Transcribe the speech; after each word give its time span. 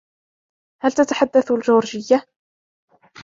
هل 0.83 0.91
تتحدث 0.91 1.51
الجورجية؟ 1.51 2.25